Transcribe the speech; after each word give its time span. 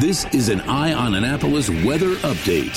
This 0.00 0.24
is 0.32 0.48
an 0.48 0.62
Eye 0.62 0.94
on 0.94 1.14
Annapolis 1.14 1.68
weather 1.68 2.14
update. 2.22 2.74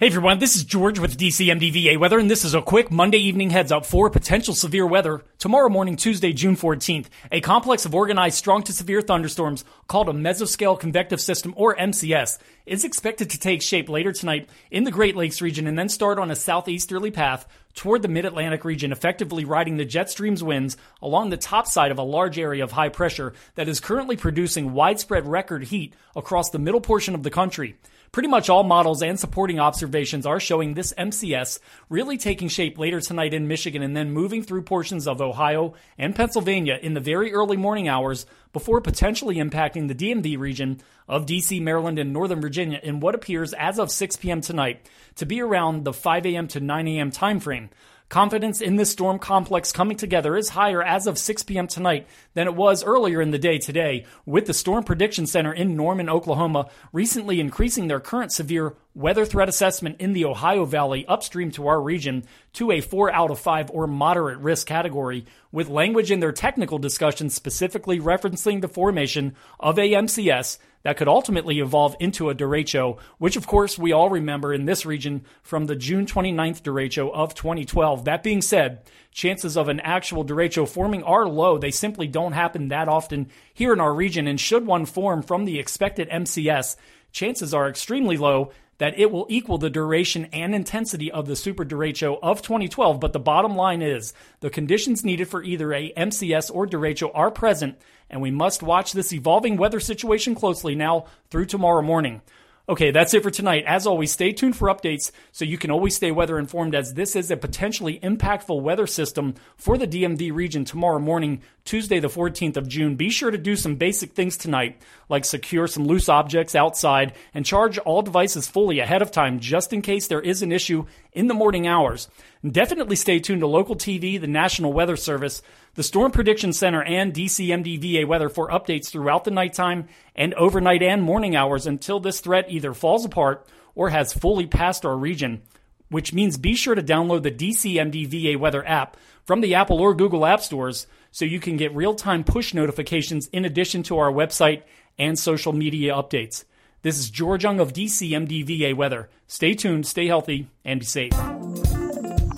Hey 0.00 0.06
everyone, 0.06 0.40
this 0.40 0.56
is 0.56 0.64
George 0.64 0.98
with 0.98 1.16
DCMDVA 1.16 1.98
Weather, 1.98 2.18
and 2.18 2.28
this 2.28 2.44
is 2.44 2.52
a 2.52 2.62
quick 2.62 2.90
Monday 2.90 3.18
evening 3.18 3.50
heads 3.50 3.70
up 3.70 3.86
for 3.86 4.10
potential 4.10 4.52
severe 4.52 4.84
weather 4.84 5.22
tomorrow 5.38 5.68
morning, 5.68 5.94
Tuesday, 5.94 6.32
June 6.32 6.56
14th. 6.56 7.06
A 7.30 7.40
complex 7.40 7.84
of 7.84 7.94
organized 7.94 8.38
strong 8.38 8.64
to 8.64 8.72
severe 8.72 9.02
thunderstorms 9.02 9.64
called 9.86 10.08
a 10.08 10.12
mesoscale 10.12 10.80
convective 10.80 11.20
system, 11.20 11.54
or 11.56 11.76
MCS, 11.76 12.38
is 12.70 12.84
expected 12.84 13.28
to 13.28 13.38
take 13.38 13.60
shape 13.60 13.88
later 13.88 14.12
tonight 14.12 14.48
in 14.70 14.84
the 14.84 14.92
Great 14.92 15.16
Lakes 15.16 15.42
region 15.42 15.66
and 15.66 15.76
then 15.76 15.88
start 15.88 16.20
on 16.20 16.30
a 16.30 16.36
southeasterly 16.36 17.10
path 17.10 17.44
toward 17.74 18.00
the 18.00 18.08
mid-Atlantic 18.08 18.64
region, 18.64 18.92
effectively 18.92 19.44
riding 19.44 19.76
the 19.76 19.84
jet 19.84 20.08
stream's 20.08 20.42
winds 20.42 20.76
along 21.02 21.30
the 21.30 21.36
top 21.36 21.66
side 21.66 21.90
of 21.90 21.98
a 21.98 22.02
large 22.02 22.38
area 22.38 22.62
of 22.62 22.70
high 22.70 22.88
pressure 22.88 23.32
that 23.56 23.68
is 23.68 23.80
currently 23.80 24.16
producing 24.16 24.72
widespread 24.72 25.26
record 25.26 25.64
heat 25.64 25.94
across 26.14 26.50
the 26.50 26.60
middle 26.60 26.80
portion 26.80 27.12
of 27.12 27.24
the 27.24 27.30
country. 27.30 27.74
Pretty 28.12 28.28
much 28.28 28.50
all 28.50 28.64
models 28.64 29.04
and 29.04 29.20
supporting 29.20 29.60
observations 29.60 30.26
are 30.26 30.40
showing 30.40 30.74
this 30.74 30.92
MCS 30.94 31.60
really 31.88 32.18
taking 32.18 32.48
shape 32.48 32.76
later 32.76 33.00
tonight 33.00 33.32
in 33.32 33.46
Michigan 33.46 33.82
and 33.82 33.96
then 33.96 34.10
moving 34.10 34.42
through 34.42 34.62
portions 34.62 35.06
of 35.06 35.20
Ohio 35.20 35.74
and 35.96 36.16
Pennsylvania 36.16 36.76
in 36.82 36.94
the 36.94 37.00
very 37.00 37.32
early 37.32 37.56
morning 37.56 37.86
hours 37.86 38.26
before 38.52 38.80
potentially 38.80 39.36
impacting 39.36 39.86
the 39.86 39.94
DMV 39.94 40.36
region 40.38 40.80
of 41.10 41.26
DC, 41.26 41.60
Maryland, 41.60 41.98
and 41.98 42.12
Northern 42.12 42.40
Virginia 42.40 42.78
in 42.82 43.00
what 43.00 43.16
appears 43.16 43.52
as 43.54 43.80
of 43.80 43.90
6 43.90 44.16
p.m. 44.16 44.40
tonight 44.40 44.88
to 45.16 45.26
be 45.26 45.42
around 45.42 45.84
the 45.84 45.92
5 45.92 46.24
a.m. 46.24 46.46
to 46.46 46.60
9 46.60 46.86
a.m. 46.86 47.10
timeframe. 47.10 47.68
Confidence 48.08 48.60
in 48.60 48.74
this 48.74 48.90
storm 48.90 49.20
complex 49.20 49.70
coming 49.70 49.96
together 49.96 50.36
is 50.36 50.50
higher 50.50 50.82
as 50.82 51.06
of 51.06 51.18
6 51.18 51.42
p.m. 51.44 51.66
tonight 51.66 52.06
than 52.34 52.46
it 52.46 52.54
was 52.54 52.84
earlier 52.84 53.20
in 53.20 53.32
the 53.32 53.38
day 53.38 53.58
today, 53.58 54.04
with 54.24 54.46
the 54.46 54.54
Storm 54.54 54.82
Prediction 54.84 55.26
Center 55.26 55.52
in 55.52 55.76
Norman, 55.76 56.08
Oklahoma, 56.08 56.68
recently 56.92 57.40
increasing 57.40 57.86
their 57.86 58.00
current 58.00 58.32
severe 58.32 58.74
weather 58.94 59.24
threat 59.24 59.48
assessment 59.48 60.00
in 60.00 60.12
the 60.12 60.24
Ohio 60.24 60.64
Valley 60.64 61.06
upstream 61.06 61.52
to 61.52 61.68
our 61.68 61.80
region 61.80 62.24
to 62.54 62.72
a 62.72 62.80
4 62.80 63.12
out 63.12 63.30
of 63.30 63.38
5 63.38 63.70
or 63.70 63.86
moderate 63.86 64.38
risk 64.38 64.66
category, 64.66 65.24
with 65.52 65.68
language 65.68 66.10
in 66.10 66.18
their 66.18 66.32
technical 66.32 66.78
discussion 66.78 67.30
specifically 67.30 68.00
referencing 68.00 68.60
the 68.60 68.68
formation 68.68 69.36
of 69.60 69.78
a 69.78 69.92
MCS 69.92 70.58
that 70.82 70.96
could 70.96 71.08
ultimately 71.08 71.60
evolve 71.60 71.96
into 72.00 72.30
a 72.30 72.34
derecho, 72.34 72.98
which 73.18 73.36
of 73.36 73.46
course 73.46 73.78
we 73.78 73.92
all 73.92 74.10
remember 74.10 74.52
in 74.52 74.64
this 74.64 74.86
region 74.86 75.22
from 75.42 75.66
the 75.66 75.76
June 75.76 76.06
29th 76.06 76.62
derecho 76.62 77.12
of 77.12 77.34
2012. 77.34 78.04
That 78.04 78.22
being 78.22 78.40
said, 78.40 78.82
chances 79.12 79.56
of 79.56 79.68
an 79.68 79.80
actual 79.80 80.24
derecho 80.24 80.68
forming 80.68 81.02
are 81.02 81.28
low. 81.28 81.58
They 81.58 81.70
simply 81.70 82.06
don't 82.06 82.32
happen 82.32 82.68
that 82.68 82.88
often 82.88 83.28
here 83.52 83.72
in 83.72 83.80
our 83.80 83.94
region, 83.94 84.26
and 84.26 84.40
should 84.40 84.66
one 84.66 84.86
form 84.86 85.22
from 85.22 85.44
the 85.44 85.58
expected 85.58 86.08
MCS, 86.08 86.76
chances 87.12 87.52
are 87.52 87.68
extremely 87.68 88.16
low 88.16 88.52
that 88.80 88.98
it 88.98 89.12
will 89.12 89.26
equal 89.28 89.58
the 89.58 89.68
duration 89.68 90.26
and 90.32 90.54
intensity 90.54 91.12
of 91.12 91.26
the 91.26 91.36
super 91.36 91.66
derecho 91.66 92.18
of 92.22 92.40
2012. 92.40 92.98
But 92.98 93.12
the 93.12 93.20
bottom 93.20 93.54
line 93.54 93.82
is 93.82 94.14
the 94.40 94.48
conditions 94.48 95.04
needed 95.04 95.28
for 95.28 95.42
either 95.42 95.74
a 95.74 95.92
MCS 95.92 96.50
or 96.52 96.66
derecho 96.66 97.10
are 97.12 97.30
present, 97.30 97.78
and 98.08 98.22
we 98.22 98.30
must 98.30 98.62
watch 98.62 98.92
this 98.92 99.12
evolving 99.12 99.58
weather 99.58 99.80
situation 99.80 100.34
closely 100.34 100.74
now 100.74 101.04
through 101.28 101.44
tomorrow 101.44 101.82
morning. 101.82 102.22
Okay, 102.70 102.92
that's 102.92 103.12
it 103.14 103.24
for 103.24 103.32
tonight. 103.32 103.64
As 103.66 103.84
always, 103.84 104.12
stay 104.12 104.30
tuned 104.30 104.56
for 104.56 104.68
updates 104.68 105.10
so 105.32 105.44
you 105.44 105.58
can 105.58 105.72
always 105.72 105.96
stay 105.96 106.12
weather 106.12 106.38
informed 106.38 106.76
as 106.76 106.94
this 106.94 107.16
is 107.16 107.28
a 107.32 107.36
potentially 107.36 107.98
impactful 107.98 108.62
weather 108.62 108.86
system 108.86 109.34
for 109.56 109.76
the 109.76 109.88
DMV 109.88 110.32
region 110.32 110.64
tomorrow 110.64 111.00
morning, 111.00 111.42
Tuesday 111.64 111.98
the 111.98 112.06
14th 112.06 112.56
of 112.56 112.68
June. 112.68 112.94
Be 112.94 113.10
sure 113.10 113.32
to 113.32 113.38
do 113.38 113.56
some 113.56 113.74
basic 113.74 114.12
things 114.12 114.36
tonight, 114.36 114.80
like 115.08 115.24
secure 115.24 115.66
some 115.66 115.84
loose 115.84 116.08
objects 116.08 116.54
outside 116.54 117.14
and 117.34 117.44
charge 117.44 117.78
all 117.78 118.02
devices 118.02 118.46
fully 118.46 118.78
ahead 118.78 119.02
of 119.02 119.10
time 119.10 119.40
just 119.40 119.72
in 119.72 119.82
case 119.82 120.06
there 120.06 120.20
is 120.20 120.40
an 120.40 120.52
issue 120.52 120.86
in 121.12 121.26
the 121.26 121.34
morning 121.34 121.66
hours. 121.66 122.06
Definitely 122.48 122.96
stay 122.96 123.18
tuned 123.18 123.40
to 123.40 123.46
local 123.46 123.74
TV, 123.74 124.20
the 124.20 124.26
National 124.26 124.72
Weather 124.72 124.96
Service, 124.96 125.42
the 125.74 125.82
Storm 125.82 126.10
Prediction 126.10 126.52
Center, 126.52 126.82
and 126.82 127.14
DCMDVA 127.14 128.06
weather 128.06 128.28
for 128.28 128.48
updates 128.48 128.88
throughout 128.90 129.24
the 129.24 129.30
nighttime 129.30 129.88
and 130.16 130.34
overnight 130.34 130.82
and 130.82 131.02
morning 131.02 131.36
hours 131.36 131.66
until 131.66 132.00
this 132.00 132.20
threat 132.20 132.46
either 132.48 132.59
falls 132.74 133.04
apart 133.04 133.46
or 133.74 133.90
has 133.90 134.12
fully 134.12 134.46
passed 134.46 134.84
our 134.84 134.96
region. 134.96 135.42
Which 135.88 136.12
means 136.12 136.36
be 136.36 136.54
sure 136.54 136.74
to 136.74 136.82
download 136.82 137.22
the 137.22 137.32
DCMDVA 137.32 138.36
weather 138.36 138.66
app 138.66 138.96
from 139.24 139.40
the 139.40 139.54
Apple 139.54 139.80
or 139.80 139.94
Google 139.94 140.24
app 140.24 140.40
stores 140.40 140.86
so 141.10 141.24
you 141.24 141.40
can 141.40 141.56
get 141.56 141.74
real 141.74 141.94
time 141.94 142.22
push 142.22 142.54
notifications 142.54 143.26
in 143.28 143.44
addition 143.44 143.82
to 143.84 143.98
our 143.98 144.12
website 144.12 144.62
and 144.98 145.18
social 145.18 145.52
media 145.52 145.92
updates. 145.92 146.44
This 146.82 146.98
is 146.98 147.10
George 147.10 147.42
Young 147.42 147.60
of 147.60 147.72
DCMDVA 147.72 148.74
Weather. 148.74 149.10
Stay 149.26 149.54
tuned, 149.54 149.86
stay 149.86 150.06
healthy, 150.06 150.48
and 150.64 150.80
be 150.80 150.86
safe. 150.86 151.12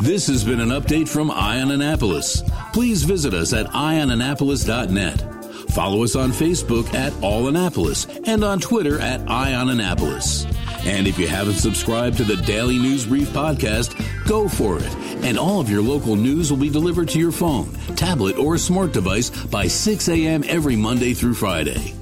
This 0.00 0.26
has 0.26 0.42
been 0.42 0.60
an 0.60 0.70
update 0.70 1.08
from 1.08 1.30
Eye 1.30 1.60
on 1.60 1.70
Annapolis. 1.70 2.42
Please 2.72 3.04
visit 3.04 3.34
us 3.34 3.52
at 3.52 3.66
eyeonannapolis.net. 3.66 5.41
Follow 5.74 6.04
us 6.04 6.16
on 6.16 6.32
Facebook 6.32 6.92
at 6.92 7.14
All 7.22 7.48
Annapolis 7.48 8.06
and 8.26 8.44
on 8.44 8.60
Twitter 8.60 8.98
at 8.98 9.28
Eye 9.30 9.54
on 9.54 9.70
Annapolis. 9.70 10.44
And 10.84 11.06
if 11.06 11.18
you 11.18 11.26
haven't 11.26 11.54
subscribed 11.54 12.18
to 12.18 12.24
the 12.24 12.36
Daily 12.36 12.78
News 12.78 13.06
Brief 13.06 13.28
podcast, 13.28 13.94
go 14.26 14.48
for 14.48 14.78
it. 14.78 14.94
And 15.24 15.38
all 15.38 15.60
of 15.60 15.70
your 15.70 15.80
local 15.80 16.16
news 16.16 16.50
will 16.50 16.58
be 16.58 16.68
delivered 16.68 17.08
to 17.10 17.18
your 17.18 17.32
phone, 17.32 17.72
tablet, 17.96 18.36
or 18.36 18.58
smart 18.58 18.92
device 18.92 19.30
by 19.46 19.66
6 19.66 20.08
a.m. 20.08 20.44
every 20.46 20.76
Monday 20.76 21.14
through 21.14 21.34
Friday. 21.34 21.94